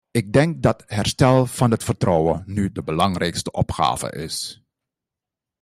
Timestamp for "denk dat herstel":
0.33-1.45